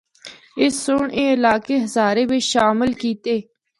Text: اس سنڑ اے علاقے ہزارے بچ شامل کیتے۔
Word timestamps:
اس 0.61 0.73
سنڑ 0.85 1.07
اے 1.17 1.25
علاقے 1.35 1.75
ہزارے 1.85 2.23
بچ 2.29 2.43
شامل 2.53 2.91
کیتے۔ 3.01 3.35